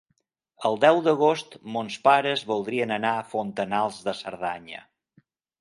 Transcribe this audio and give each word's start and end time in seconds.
El 0.69 0.79
deu 0.85 1.01
d'agost 1.07 1.53
mons 1.75 1.99
pares 2.09 2.45
voldrien 2.53 2.97
anar 2.97 3.13
a 3.19 3.29
Fontanals 3.35 4.01
de 4.09 4.19
Cerdanya. 4.23 4.83